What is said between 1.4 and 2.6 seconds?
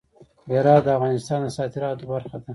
د صادراتو برخه ده.